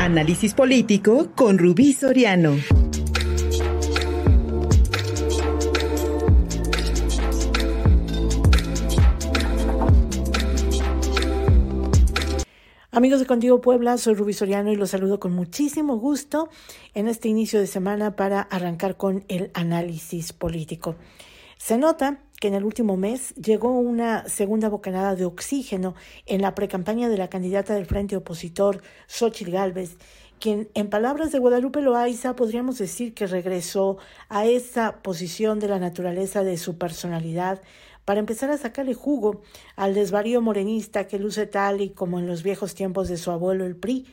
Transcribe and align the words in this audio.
Análisis 0.00 0.54
político 0.54 1.30
con 1.36 1.58
Rubí 1.58 1.92
Soriano. 1.92 2.56
Amigos 12.90 13.20
de 13.20 13.26
Contigo 13.26 13.60
Puebla, 13.60 13.98
soy 13.98 14.14
Rubí 14.14 14.32
Soriano 14.32 14.72
y 14.72 14.76
los 14.76 14.88
saludo 14.88 15.20
con 15.20 15.34
muchísimo 15.34 15.98
gusto 15.98 16.48
en 16.94 17.06
este 17.06 17.28
inicio 17.28 17.60
de 17.60 17.66
semana 17.66 18.16
para 18.16 18.40
arrancar 18.40 18.96
con 18.96 19.22
el 19.28 19.50
análisis 19.52 20.32
político. 20.32 20.96
Se 21.58 21.76
nota 21.76 22.20
que 22.40 22.48
en 22.48 22.54
el 22.54 22.64
último 22.64 22.96
mes 22.96 23.34
llegó 23.34 23.78
una 23.78 24.28
segunda 24.28 24.68
bocanada 24.68 25.14
de 25.14 25.26
oxígeno 25.26 25.94
en 26.26 26.40
la 26.40 26.54
precampaña 26.54 27.08
de 27.08 27.18
la 27.18 27.28
candidata 27.28 27.74
del 27.74 27.86
frente 27.86 28.16
opositor, 28.16 28.82
Xochitl 29.06 29.52
Gálvez, 29.52 29.98
quien 30.40 30.70
en 30.72 30.88
palabras 30.88 31.32
de 31.32 31.38
Guadalupe 31.38 31.82
Loaiza 31.82 32.34
podríamos 32.34 32.78
decir 32.78 33.12
que 33.12 33.26
regresó 33.26 33.98
a 34.30 34.46
esa 34.46 35.02
posición 35.02 35.60
de 35.60 35.68
la 35.68 35.78
naturaleza 35.78 36.42
de 36.42 36.56
su 36.56 36.78
personalidad 36.78 37.60
para 38.06 38.20
empezar 38.20 38.50
a 38.50 38.56
sacarle 38.56 38.94
jugo 38.94 39.42
al 39.76 39.92
desvarío 39.92 40.40
morenista 40.40 41.06
que 41.06 41.18
luce 41.18 41.46
tal 41.46 41.82
y 41.82 41.90
como 41.90 42.18
en 42.18 42.26
los 42.26 42.42
viejos 42.42 42.74
tiempos 42.74 43.08
de 43.08 43.18
su 43.18 43.30
abuelo 43.30 43.66
el 43.66 43.76
PRI, 43.76 44.06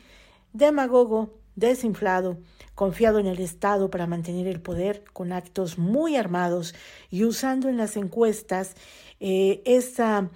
demagogo, 0.52 1.32
desinflado, 1.58 2.38
confiado 2.74 3.18
en 3.18 3.26
el 3.26 3.40
Estado 3.40 3.90
para 3.90 4.06
mantener 4.06 4.46
el 4.46 4.60
poder 4.60 5.04
con 5.12 5.32
actos 5.32 5.78
muy 5.78 6.16
armados 6.16 6.74
y 7.10 7.24
usando 7.24 7.68
en 7.68 7.76
las 7.76 7.96
encuestas 7.96 8.74
eh, 9.20 9.62
esa 9.64 10.30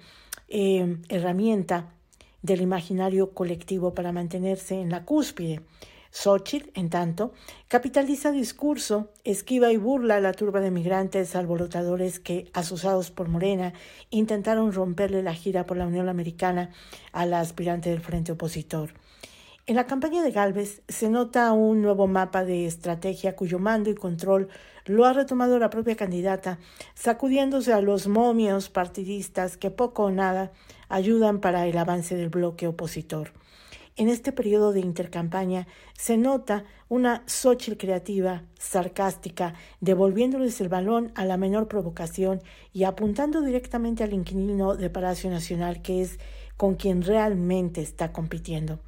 eh, 0.49 0.97
herramienta 1.09 1.93
del 2.41 2.61
imaginario 2.61 3.31
colectivo 3.31 3.93
para 3.93 4.11
mantenerse 4.11 4.79
en 4.81 4.89
la 4.89 5.05
cúspide. 5.05 5.61
Xochitl, 6.11 6.69
en 6.75 6.91
tanto, 6.91 7.33
capitaliza 7.67 8.31
discurso, 8.31 9.09
esquiva 9.23 9.71
y 9.71 9.77
burla 9.77 10.17
a 10.17 10.21
la 10.21 10.33
turba 10.33 10.59
de 10.59 10.69
migrantes 10.69 11.35
alborotadores 11.35 12.19
que, 12.19 12.51
asusados 12.53 13.09
por 13.09 13.29
Morena, 13.29 13.73
intentaron 14.11 14.73
romperle 14.73 15.23
la 15.23 15.33
gira 15.33 15.65
por 15.65 15.77
la 15.77 15.87
Unión 15.87 16.09
Americana 16.09 16.69
a 17.13 17.25
la 17.25 17.39
aspirante 17.39 17.89
del 17.89 18.01
frente 18.01 18.33
opositor. 18.33 18.93
En 19.65 19.77
la 19.77 19.87
campaña 19.87 20.21
de 20.23 20.31
Galvez 20.31 20.81
se 20.89 21.09
nota 21.09 21.53
un 21.53 21.81
nuevo 21.81 22.05
mapa 22.05 22.43
de 22.43 22.65
estrategia 22.65 23.37
cuyo 23.37 23.59
mando 23.59 23.89
y 23.89 23.95
control 23.95 24.49
lo 24.85 25.05
ha 25.05 25.13
retomado 25.13 25.57
la 25.57 25.69
propia 25.69 25.95
candidata, 25.95 26.59
sacudiéndose 26.95 27.71
a 27.71 27.79
los 27.79 28.09
momios 28.09 28.69
partidistas 28.69 29.55
que 29.55 29.71
poco 29.71 30.03
o 30.03 30.11
nada 30.11 30.51
ayudan 30.89 31.39
para 31.39 31.65
el 31.65 31.77
avance 31.77 32.17
del 32.17 32.27
bloque 32.27 32.67
opositor. 32.67 33.31
En 33.95 34.09
este 34.09 34.33
periodo 34.33 34.73
de 34.73 34.81
intercampaña 34.81 35.65
se 35.93 36.17
nota 36.17 36.65
una 36.89 37.23
Xochitl 37.27 37.77
creativa, 37.77 38.43
sarcástica, 38.59 39.53
devolviéndoles 39.79 40.59
el 40.59 40.67
balón 40.67 41.13
a 41.15 41.23
la 41.23 41.37
menor 41.37 41.69
provocación 41.69 42.41
y 42.73 42.83
apuntando 42.83 43.41
directamente 43.41 44.03
al 44.03 44.11
inquilino 44.11 44.75
de 44.75 44.89
Palacio 44.89 45.29
Nacional, 45.29 45.81
que 45.81 46.01
es 46.01 46.19
con 46.57 46.75
quien 46.75 47.01
realmente 47.01 47.81
está 47.81 48.11
compitiendo. 48.11 48.79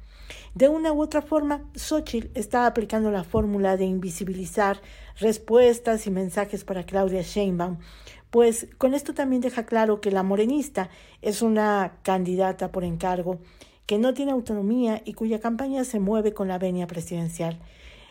De 0.54 0.68
una 0.68 0.92
u 0.92 1.02
otra 1.02 1.22
forma, 1.22 1.64
Xochitl 1.74 2.28
está 2.34 2.66
aplicando 2.66 3.10
la 3.10 3.24
fórmula 3.24 3.76
de 3.76 3.84
invisibilizar 3.84 4.80
respuestas 5.18 6.06
y 6.06 6.10
mensajes 6.10 6.64
para 6.64 6.84
Claudia 6.84 7.22
Sheinbaum, 7.22 7.78
pues 8.30 8.66
con 8.78 8.94
esto 8.94 9.14
también 9.14 9.40
deja 9.40 9.66
claro 9.66 10.00
que 10.00 10.10
la 10.10 10.22
morenista 10.22 10.90
es 11.22 11.42
una 11.42 11.98
candidata 12.02 12.72
por 12.72 12.84
encargo, 12.84 13.38
que 13.86 13.98
no 13.98 14.14
tiene 14.14 14.32
autonomía 14.32 15.00
y 15.04 15.14
cuya 15.14 15.40
campaña 15.40 15.84
se 15.84 16.00
mueve 16.00 16.32
con 16.32 16.48
la 16.48 16.58
venia 16.58 16.86
presidencial. 16.86 17.58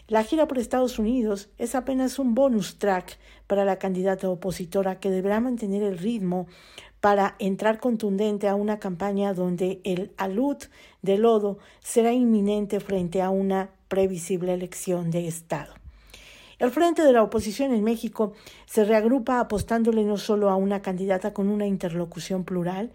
La 0.08 0.24
gira 0.24 0.48
por 0.48 0.60
Estados 0.60 1.00
Unidos 1.00 1.50
es 1.58 1.74
apenas 1.74 2.20
un 2.20 2.36
bonus 2.36 2.78
track 2.78 3.18
para 3.48 3.66
la 3.66 3.80
candidata 3.80 4.30
opositora 4.30 5.00
que 5.00 5.10
deberá 5.10 5.40
mantener 5.40 5.82
el 5.82 5.98
ritmo 5.98 6.46
para 7.02 7.36
entrar 7.40 7.80
contundente 7.80 8.48
a 8.48 8.54
una 8.54 8.78
campaña 8.78 9.34
donde 9.34 9.82
el 9.84 10.12
alud 10.18 10.58
de 11.02 11.18
lodo 11.18 11.58
será 11.80 12.14
inminente 12.14 12.80
frente 12.80 13.24
a 13.24 13.32
una 13.32 13.72
previsible 13.88 14.54
elección 14.54 15.10
de 15.10 15.28
Estado. 15.28 15.74
El 16.60 16.70
frente 16.70 17.02
de 17.02 17.12
la 17.12 17.24
oposición 17.24 17.74
en 17.74 17.84
México 17.84 18.34
se 18.68 18.86
reagrupa 18.86 19.40
apostándole 19.40 20.04
no 20.04 20.18
solo 20.18 20.52
a 20.52 20.56
una 20.56 20.84
candidata 20.84 21.34
con 21.34 21.50
una 21.50 21.66
interlocución 21.66 22.44
plural, 22.44 22.92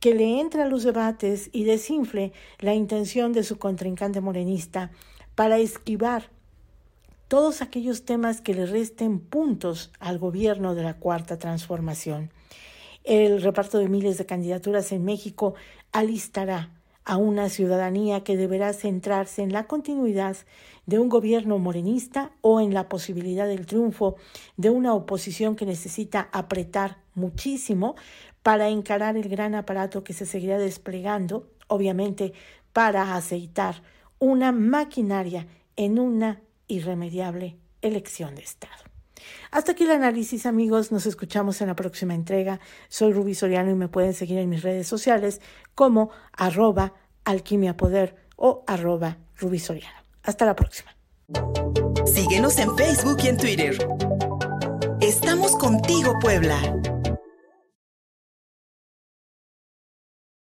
que 0.00 0.14
le 0.14 0.40
entre 0.40 0.62
a 0.62 0.66
los 0.66 0.82
debates 0.82 1.50
y 1.52 1.64
desinfle 1.64 2.32
la 2.58 2.74
intención 2.74 3.34
de 3.34 3.44
su 3.44 3.58
contrincante 3.58 4.22
morenista 4.22 4.90
para 5.34 5.58
esquivar 5.58 6.33
todos 7.28 7.62
aquellos 7.62 8.04
temas 8.04 8.40
que 8.40 8.54
le 8.54 8.66
resten 8.66 9.18
puntos 9.18 9.90
al 9.98 10.18
gobierno 10.18 10.74
de 10.74 10.82
la 10.82 10.94
Cuarta 10.94 11.38
Transformación. 11.38 12.30
El 13.02 13.42
reparto 13.42 13.78
de 13.78 13.88
miles 13.88 14.18
de 14.18 14.26
candidaturas 14.26 14.92
en 14.92 15.04
México 15.04 15.54
alistará 15.92 16.70
a 17.04 17.16
una 17.16 17.50
ciudadanía 17.50 18.24
que 18.24 18.36
deberá 18.36 18.72
centrarse 18.72 19.42
en 19.42 19.52
la 19.52 19.66
continuidad 19.66 20.36
de 20.86 20.98
un 20.98 21.08
gobierno 21.08 21.58
morenista 21.58 22.32
o 22.40 22.60
en 22.60 22.72
la 22.72 22.88
posibilidad 22.88 23.46
del 23.46 23.66
triunfo 23.66 24.16
de 24.56 24.70
una 24.70 24.94
oposición 24.94 25.54
que 25.56 25.66
necesita 25.66 26.28
apretar 26.32 26.98
muchísimo 27.14 27.94
para 28.42 28.68
encarar 28.68 29.16
el 29.16 29.28
gran 29.28 29.54
aparato 29.54 30.04
que 30.04 30.12
se 30.12 30.26
seguirá 30.26 30.58
desplegando, 30.58 31.48
obviamente 31.66 32.32
para 32.72 33.14
aceitar 33.14 33.82
una 34.18 34.52
maquinaria 34.52 35.46
en 35.76 35.98
una 35.98 36.40
irremediable 36.76 37.58
elección 37.82 38.34
de 38.34 38.42
Estado. 38.42 38.72
Hasta 39.50 39.72
aquí 39.72 39.84
el 39.84 39.90
análisis, 39.90 40.46
amigos. 40.46 40.92
Nos 40.92 41.06
escuchamos 41.06 41.60
en 41.60 41.68
la 41.68 41.76
próxima 41.76 42.14
entrega. 42.14 42.60
Soy 42.88 43.12
Rubí 43.12 43.34
Soriano 43.34 43.70
y 43.70 43.74
me 43.74 43.88
pueden 43.88 44.14
seguir 44.14 44.38
en 44.38 44.48
mis 44.48 44.62
redes 44.62 44.86
sociales 44.86 45.40
como 45.74 46.10
arroba 46.32 46.94
alquimiapoder 47.24 48.16
o 48.36 48.64
arroba 48.66 49.18
Rubí. 49.36 49.62
Hasta 50.22 50.46
la 50.46 50.56
próxima. 50.56 50.94
Síguenos 52.06 52.58
en 52.58 52.76
Facebook 52.76 53.18
y 53.24 53.28
en 53.28 53.36
Twitter. 53.36 53.88
Estamos 55.00 55.56
contigo, 55.56 56.14
Puebla. 56.20 56.60